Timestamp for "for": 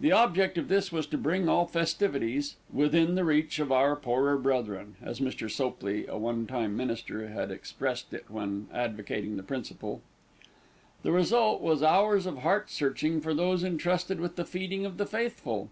13.20-13.34